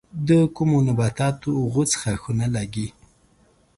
[0.27, 2.87] د کومو نباتاتو غوڅ ښاخونه لگي؟